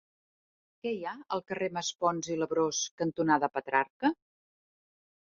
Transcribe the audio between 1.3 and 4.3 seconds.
al carrer Maspons i Labrós cantonada Petrarca?